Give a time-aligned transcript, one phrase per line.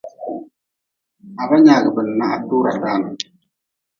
[1.35, 3.03] Ha ba nyaagʼbe na ha tura dan.